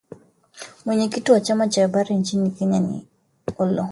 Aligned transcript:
Mwenyekiti 0.85 1.31
wa 1.31 1.39
chama 1.41 1.67
cha 1.67 1.81
wanahabari 1.81 2.15
nchini 2.15 2.51
Kenya 2.51 2.79
Oloo 2.79 3.01
Janak 3.57 3.89